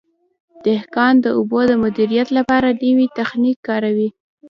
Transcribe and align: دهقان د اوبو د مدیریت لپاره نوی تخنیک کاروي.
دهقان 0.65 1.13
د 1.23 1.27
اوبو 1.37 1.59
د 1.67 1.71
مدیریت 1.83 2.27
لپاره 2.37 2.67
نوی 2.83 3.07
تخنیک 3.19 3.57
کاروي. 3.67 4.09